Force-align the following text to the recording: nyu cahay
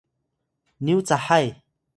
nyu 0.85 0.97
cahay 1.07 1.47